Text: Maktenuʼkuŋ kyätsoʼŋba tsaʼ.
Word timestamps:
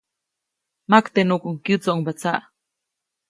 Maktenuʼkuŋ 0.89 1.55
kyätsoʼŋba 1.63 2.11
tsaʼ. 2.19 2.41